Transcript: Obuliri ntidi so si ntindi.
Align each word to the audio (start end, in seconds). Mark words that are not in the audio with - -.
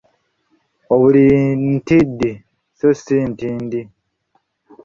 Obuliri 0.93 1.37
ntidi 1.75 2.31
so 2.77 2.87
si 3.01 3.17
ntindi. 3.31 3.79